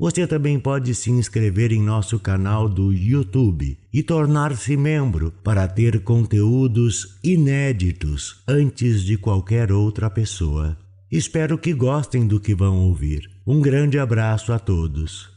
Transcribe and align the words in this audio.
Você 0.00 0.26
também 0.26 0.58
pode 0.58 0.94
se 0.94 1.10
inscrever 1.10 1.72
em 1.72 1.82
nosso 1.82 2.18
canal 2.18 2.70
do 2.70 2.90
YouTube 2.90 3.76
e 3.92 4.02
tornar-se 4.02 4.74
membro 4.74 5.30
para 5.44 5.68
ter 5.68 6.00
conteúdos 6.00 7.18
inéditos 7.22 8.40
antes 8.48 9.04
de 9.04 9.18
qualquer 9.18 9.70
outra 9.70 10.08
pessoa. 10.08 10.74
Espero 11.12 11.58
que 11.58 11.74
gostem 11.74 12.26
do 12.26 12.40
que 12.40 12.54
vão 12.54 12.78
ouvir. 12.78 13.28
Um 13.46 13.60
grande 13.60 13.98
abraço 13.98 14.54
a 14.54 14.58
todos. 14.58 15.28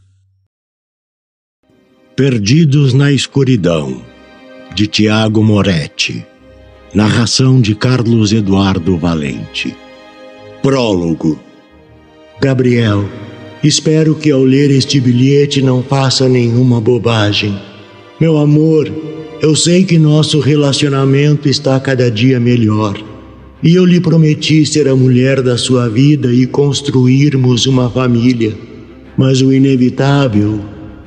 Perdidos 2.15 2.93
na 2.93 3.11
Escuridão, 3.11 4.01
de 4.73 4.87
Tiago 4.87 5.43
Moretti. 5.43 6.25
Narração 6.93 7.59
de 7.59 7.75
Carlos 7.75 8.31
Eduardo 8.31 8.97
Valente. 8.97 9.75
Prólogo. 10.61 11.37
Gabriel 12.39 13.03
Espero 13.63 14.13
que 14.13 14.29
ao 14.29 14.43
ler 14.43 14.69
este 14.71 14.99
bilhete 14.99 15.61
não 15.61 15.81
faça 15.81 16.27
nenhuma 16.27 16.81
bobagem. 16.81 17.57
Meu 18.19 18.37
amor, 18.37 18.91
eu 19.41 19.55
sei 19.55 19.85
que 19.85 19.97
nosso 19.97 20.41
relacionamento 20.41 21.47
está 21.47 21.79
cada 21.79 22.11
dia 22.11 22.41
melhor. 22.41 23.01
E 23.63 23.73
eu 23.73 23.85
lhe 23.85 24.01
prometi 24.01 24.65
ser 24.65 24.89
a 24.89 24.95
mulher 24.97 25.41
da 25.41 25.57
sua 25.57 25.87
vida 25.87 26.33
e 26.33 26.45
construirmos 26.45 27.65
uma 27.65 27.89
família. 27.89 28.53
Mas 29.17 29.41
o 29.41 29.53
inevitável, 29.53 30.59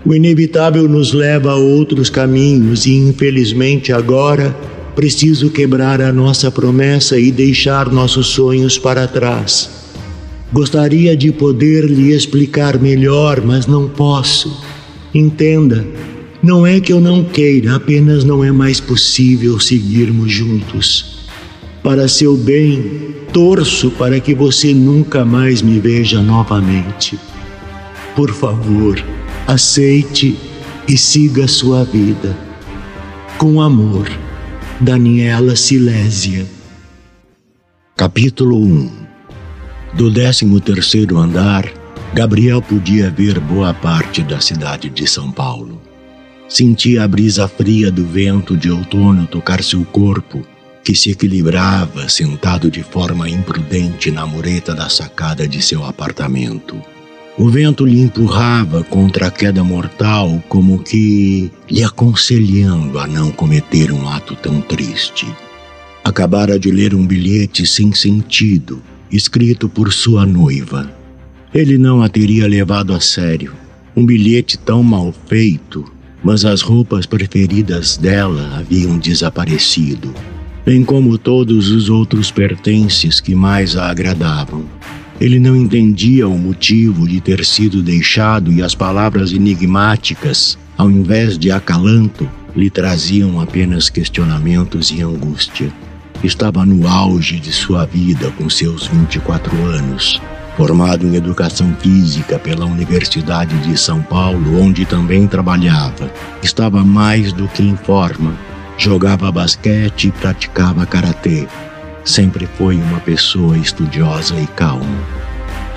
o 0.06 0.14
inevitável 0.14 0.88
nos 0.88 1.12
leva 1.12 1.50
a 1.50 1.56
outros 1.56 2.08
caminhos 2.08 2.86
e 2.86 2.94
infelizmente 2.94 3.92
agora 3.92 4.56
preciso 4.94 5.50
quebrar 5.50 6.00
a 6.00 6.10
nossa 6.10 6.50
promessa 6.50 7.18
e 7.18 7.30
deixar 7.30 7.92
nossos 7.92 8.28
sonhos 8.28 8.78
para 8.78 9.06
trás. 9.06 9.85
Gostaria 10.52 11.16
de 11.16 11.32
poder 11.32 11.84
lhe 11.84 12.12
explicar 12.12 12.78
melhor, 12.78 13.40
mas 13.44 13.66
não 13.66 13.88
posso. 13.88 14.62
Entenda, 15.12 15.84
não 16.42 16.64
é 16.64 16.78
que 16.78 16.92
eu 16.92 17.00
não 17.00 17.24
queira, 17.24 17.74
apenas 17.74 18.22
não 18.22 18.44
é 18.44 18.52
mais 18.52 18.80
possível 18.80 19.58
seguirmos 19.58 20.30
juntos. 20.30 21.26
Para 21.82 22.06
seu 22.06 22.36
bem, 22.36 23.14
torço 23.32 23.90
para 23.90 24.20
que 24.20 24.34
você 24.34 24.72
nunca 24.72 25.24
mais 25.24 25.62
me 25.62 25.80
veja 25.80 26.22
novamente. 26.22 27.18
Por 28.14 28.32
favor, 28.32 29.02
aceite 29.46 30.36
e 30.88 30.96
siga 30.96 31.48
sua 31.48 31.84
vida. 31.84 32.36
Com 33.36 33.60
amor, 33.60 34.08
Daniela 34.80 35.56
Silésia. 35.56 36.46
Capítulo 37.96 38.58
1 38.58 39.05
do 39.96 40.12
13 40.12 40.60
terceiro 40.60 41.16
andar, 41.16 41.72
Gabriel 42.12 42.60
podia 42.60 43.10
ver 43.10 43.40
boa 43.40 43.72
parte 43.72 44.22
da 44.22 44.38
cidade 44.40 44.90
de 44.90 45.06
São 45.06 45.32
Paulo. 45.32 45.80
Sentia 46.46 47.04
a 47.04 47.08
brisa 47.08 47.48
fria 47.48 47.90
do 47.90 48.06
vento 48.06 48.58
de 48.58 48.70
outono 48.70 49.26
tocar 49.26 49.62
seu 49.62 49.82
corpo, 49.86 50.46
que 50.84 50.94
se 50.94 51.12
equilibrava 51.12 52.10
sentado 52.10 52.70
de 52.70 52.82
forma 52.82 53.26
imprudente 53.26 54.10
na 54.10 54.26
mureta 54.26 54.74
da 54.74 54.90
sacada 54.90 55.48
de 55.48 55.62
seu 55.62 55.82
apartamento. 55.82 56.78
O 57.38 57.48
vento 57.48 57.86
lhe 57.86 57.98
empurrava 57.98 58.84
contra 58.84 59.28
a 59.28 59.30
queda 59.30 59.64
mortal, 59.64 60.42
como 60.46 60.78
que 60.78 61.50
lhe 61.70 61.82
aconselhando 61.82 62.98
a 62.98 63.06
não 63.06 63.30
cometer 63.30 63.90
um 63.90 64.06
ato 64.06 64.36
tão 64.36 64.60
triste. 64.60 65.26
Acabara 66.04 66.58
de 66.58 66.70
ler 66.70 66.94
um 66.94 67.04
bilhete 67.06 67.66
sem 67.66 67.94
sentido 67.94 68.82
escrito 69.10 69.68
por 69.68 69.92
sua 69.92 70.26
noiva. 70.26 70.90
Ele 71.54 71.78
não 71.78 72.02
a 72.02 72.08
teria 72.08 72.46
levado 72.46 72.92
a 72.92 73.00
sério. 73.00 73.54
Um 73.96 74.04
bilhete 74.04 74.58
tão 74.58 74.82
mal 74.82 75.14
feito, 75.26 75.84
mas 76.22 76.44
as 76.44 76.60
roupas 76.60 77.06
preferidas 77.06 77.96
dela 77.96 78.58
haviam 78.58 78.98
desaparecido, 78.98 80.12
bem 80.64 80.84
como 80.84 81.16
todos 81.16 81.70
os 81.70 81.88
outros 81.88 82.30
pertences 82.30 83.20
que 83.20 83.34
mais 83.34 83.76
a 83.76 83.88
agradavam. 83.88 84.64
Ele 85.18 85.38
não 85.38 85.56
entendia 85.56 86.28
o 86.28 86.38
motivo 86.38 87.08
de 87.08 87.20
ter 87.20 87.42
sido 87.44 87.82
deixado 87.82 88.52
e 88.52 88.60
as 88.60 88.74
palavras 88.74 89.32
enigmáticas, 89.32 90.58
ao 90.76 90.90
invés 90.90 91.38
de 91.38 91.50
acalanto, 91.50 92.28
lhe 92.54 92.68
traziam 92.68 93.40
apenas 93.40 93.88
questionamentos 93.88 94.90
e 94.90 95.00
angústia. 95.00 95.72
Estava 96.24 96.64
no 96.64 96.88
auge 96.88 97.38
de 97.38 97.52
sua 97.52 97.84
vida 97.84 98.30
com 98.38 98.48
seus 98.48 98.86
24 98.86 99.54
anos. 99.66 100.20
Formado 100.56 101.06
em 101.06 101.14
educação 101.14 101.76
física 101.78 102.38
pela 102.38 102.64
Universidade 102.64 103.56
de 103.58 103.76
São 103.76 104.00
Paulo, 104.00 104.58
onde 104.58 104.86
também 104.86 105.26
trabalhava, 105.26 106.10
estava 106.42 106.82
mais 106.82 107.32
do 107.32 107.46
que 107.46 107.62
em 107.62 107.76
forma. 107.76 108.34
Jogava 108.78 109.30
basquete 109.30 110.08
e 110.08 110.10
praticava 110.10 110.86
karatê. 110.86 111.46
Sempre 112.04 112.46
foi 112.46 112.76
uma 112.76 113.00
pessoa 113.00 113.58
estudiosa 113.58 114.34
e 114.40 114.46
calma. 114.46 114.86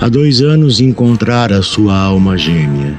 Há 0.00 0.08
dois 0.08 0.40
anos 0.40 0.80
encontrara 0.80 1.60
sua 1.60 1.96
alma 1.98 2.38
gêmea. 2.38 2.98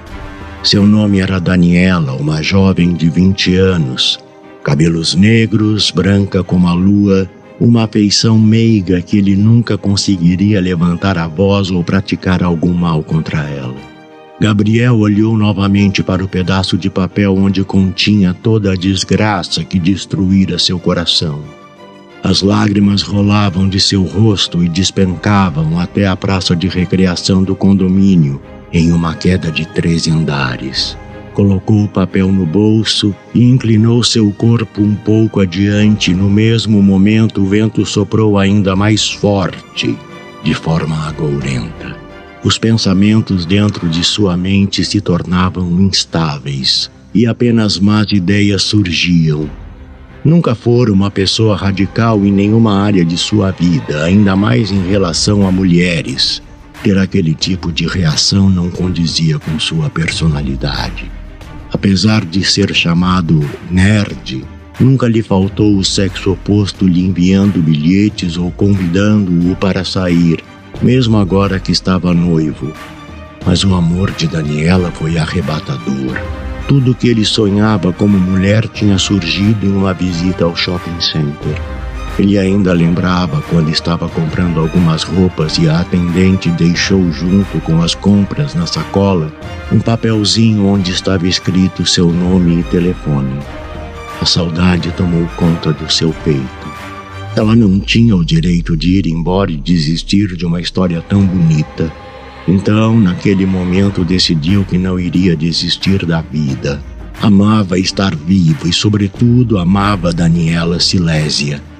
Seu 0.63 0.85
nome 0.85 1.19
era 1.19 1.40
Daniela, 1.40 2.13
uma 2.13 2.44
jovem 2.44 2.94
de 2.94 3.09
20 3.09 3.56
anos, 3.56 4.19
cabelos 4.63 5.16
negros, 5.16 5.91
branca 5.91 6.44
como 6.44 6.67
a 6.67 6.73
lua, 6.73 7.29
uma 7.59 7.83
afeição 7.83 8.39
meiga 8.39 9.01
que 9.01 9.17
ele 9.17 9.35
nunca 9.35 9.77
conseguiria 9.77 10.59
levantar 10.59 11.17
a 11.17 11.27
voz 11.27 11.69
ou 11.69 11.83
praticar 11.83 12.44
algum 12.44 12.73
mal 12.73 13.03
contra 13.03 13.39
ela. 13.47 13.75
Gabriel 14.39 14.97
olhou 14.97 15.38
novamente 15.38 16.01
para 16.01 16.23
o 16.23 16.27
pedaço 16.27 16.75
de 16.75 16.89
papel 16.89 17.35
onde 17.35 17.63
continha 17.63 18.33
toda 18.33 18.72
a 18.72 18.75
desgraça 18.75 19.63
que 19.63 19.79
destruíra 19.79 20.57
seu 20.57 20.79
coração. 20.79 21.41
As 22.23 22.41
lágrimas 22.41 23.03
rolavam 23.03 23.69
de 23.69 23.79
seu 23.79 24.03
rosto 24.03 24.63
e 24.63 24.69
despencavam 24.69 25.79
até 25.79 26.07
a 26.07 26.16
praça 26.16 26.55
de 26.55 26.67
recreação 26.67 27.43
do 27.43 27.55
condomínio, 27.55 28.41
em 28.73 28.91
uma 28.91 29.13
queda 29.13 29.51
de 29.51 29.67
treze 29.67 30.09
andares 30.09 30.97
colocou 31.34 31.84
o 31.84 31.88
papel 31.88 32.31
no 32.31 32.46
bolso 32.46 33.16
e 33.34 33.44
inclinou 33.44 34.03
seu 34.03 34.31
corpo 34.31 34.81
um 34.81 34.96
pouco 34.96 35.40
adiante. 35.40 36.14
No 36.14 36.30
mesmo 36.30 36.81
momento, 36.81 37.42
o 37.42 37.46
vento 37.46 37.86
soprou 37.86 38.38
ainda 38.38 38.75
mais 38.75 39.09
forte, 39.09 39.97
de 40.44 40.53
forma 40.53 41.08
agourenta. 41.08 41.96
Os 42.44 42.58
pensamentos 42.58 43.46
dentro 43.46 43.88
de 43.88 44.03
sua 44.03 44.36
mente 44.36 44.84
se 44.84 45.00
tornavam 45.00 45.70
instáveis 45.80 46.90
e 47.14 47.28
apenas 47.28 47.78
más 47.78 48.08
ideias 48.12 48.64
surgiam. 48.64 49.50
Nunca 50.24 50.53
fora 50.53 50.91
uma 50.91 51.09
pessoa 51.09 51.56
radical 51.56 52.24
em 52.25 52.31
nenhuma 52.31 52.80
área 52.80 53.03
de 53.03 53.18
sua 53.18 53.52
vida, 53.52 54.03
ainda 54.03 54.36
mais 54.36 54.72
em 54.72 54.88
relação 54.88 55.47
a 55.47 55.52
mulheres. 55.52 56.41
Ter 56.84 56.97
aquele 56.97 57.36
tipo 57.36 57.72
de 57.72 57.88
reação 57.88 58.50
não 58.50 58.70
condizia 58.70 59.38
com 59.38 59.59
sua 59.59 59.90
personalidade. 59.90 61.12
Apesar 61.81 62.24
de 62.24 62.44
ser 62.44 62.75
chamado 62.75 63.44
nerd, 63.68 64.46
nunca 64.80 65.08
lhe 65.08 65.24
faltou 65.24 65.75
o 65.75 65.84
sexo 65.84 66.34
oposto 66.34 66.88
lhe 66.88 67.03
enviando 67.03 67.59
bilhetes 67.59 68.38
ou 68.38 68.52
convidando-o 68.52 69.55
para 69.55 69.84
sair, 69.84 70.44
mesmo 70.79 71.17
agora 71.17 71.59
que 71.59 71.72
estava 71.72 72.14
noivo. 72.14 72.72
Mas 73.44 73.64
o 73.64 73.73
amor 73.73 74.11
de 74.11 74.28
Daniela 74.28 74.91
foi 74.91 75.17
arrebatador. 75.17 76.16
Tudo 76.67 76.94
que 76.94 77.08
ele 77.08 77.26
sonhava 77.26 77.91
como 77.91 78.16
mulher 78.16 78.67
tinha 78.67 79.00
surgido 79.00 79.66
em 79.66 79.72
uma 79.72 79.91
visita 79.91 80.46
ao 80.46 80.55
shopping 80.55 81.02
center. 81.02 81.80
Ele 82.19 82.37
ainda 82.37 82.73
lembrava 82.73 83.41
quando 83.49 83.69
estava 83.69 84.08
comprando 84.09 84.59
algumas 84.59 85.03
roupas 85.03 85.58
e 85.58 85.69
a 85.69 85.79
atendente 85.79 86.49
deixou 86.49 87.11
junto 87.11 87.59
com 87.61 87.81
as 87.81 87.96
compras 87.96 88.53
na 88.53 88.66
sacola 88.66 89.31
um 89.72 89.79
papelzinho 89.79 90.66
onde 90.66 90.91
estava 90.91 91.25
escrito 91.28 91.85
seu 91.85 92.11
nome 92.11 92.59
e 92.59 92.63
telefone. 92.63 93.40
A 94.19 94.25
saudade 94.25 94.91
tomou 94.91 95.25
conta 95.37 95.72
do 95.72 95.91
seu 95.91 96.13
peito. 96.23 96.72
Ela 97.35 97.55
não 97.55 97.79
tinha 97.79 98.16
o 98.16 98.25
direito 98.25 98.75
de 98.75 98.97
ir 98.97 99.07
embora 99.07 99.49
e 99.49 99.57
desistir 99.57 100.35
de 100.35 100.46
uma 100.46 100.59
história 100.59 101.02
tão 101.02 101.25
bonita. 101.25 101.91
Então, 102.46 102.99
naquele 102.99 103.46
momento, 103.46 104.03
decidiu 104.03 104.66
que 104.66 104.78
não 104.78 104.99
iria 104.99 105.35
desistir 105.35 106.05
da 106.05 106.22
vida. 106.22 106.84
Amava 107.22 107.79
estar 107.79 108.14
vivo 108.14 108.67
e, 108.67 108.73
sobretudo, 108.73 109.57
amava 109.57 110.11
Daniela 110.11 110.79
Silésia 110.79 111.71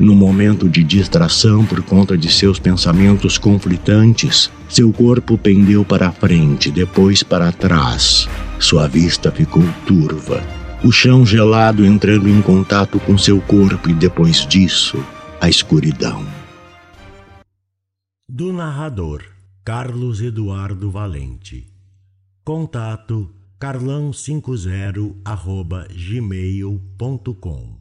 No 0.00 0.14
momento 0.14 0.66
de 0.66 0.82
distração 0.82 1.62
por 1.62 1.82
conta 1.82 2.16
de 2.16 2.32
seus 2.32 2.58
pensamentos 2.58 3.36
conflitantes, 3.36 4.50
seu 4.66 4.90
corpo 4.90 5.36
pendeu 5.36 5.84
para 5.84 6.08
a 6.08 6.10
frente, 6.10 6.70
depois 6.70 7.22
para 7.22 7.52
trás. 7.52 8.26
Sua 8.58 8.88
vista 8.88 9.30
ficou 9.30 9.62
turva. 9.86 10.42
O 10.82 10.90
chão 10.90 11.26
gelado 11.26 11.84
entrando 11.84 12.30
em 12.30 12.40
contato 12.40 12.98
com 13.00 13.18
seu 13.18 13.42
corpo 13.42 13.90
e 13.90 13.94
depois 13.94 14.46
disso, 14.46 15.04
a 15.38 15.50
escuridão. 15.50 16.24
Do 18.26 18.54
narrador 18.54 19.22
Carlos 19.62 20.22
Eduardo 20.22 20.90
Valente. 20.90 21.66
Contato 22.42 23.30
carlão50 23.60 25.16
arroba 25.26 25.86
gmail.com 25.94 27.79